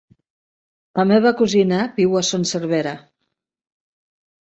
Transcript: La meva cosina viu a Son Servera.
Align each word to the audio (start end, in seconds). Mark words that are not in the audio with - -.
La 1.01 1.05
meva 1.11 1.33
cosina 1.43 1.83
viu 2.01 2.19
a 2.23 2.25
Son 2.33 2.51
Servera. 2.55 2.99